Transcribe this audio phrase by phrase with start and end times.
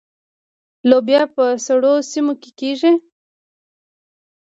[0.89, 2.93] لوبیا په سړو سیمو کې کیږي.